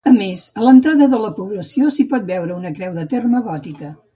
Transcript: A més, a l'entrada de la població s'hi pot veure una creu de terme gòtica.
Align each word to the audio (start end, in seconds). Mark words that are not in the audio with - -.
A 0.09 0.11
més, 0.13 0.45
a 0.59 0.63
l'entrada 0.67 1.07
de 1.11 1.19
la 1.25 1.29
població 1.41 1.91
s'hi 1.97 2.07
pot 2.15 2.27
veure 2.33 2.59
una 2.63 2.75
creu 2.81 2.99
de 2.99 3.05
terme 3.13 3.47
gòtica. 3.51 3.97